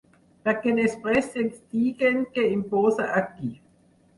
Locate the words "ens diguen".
1.43-2.25